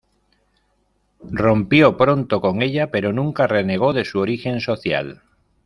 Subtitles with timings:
[1.31, 5.21] Rompió pronto con ella pero nunca renegó de su origen social.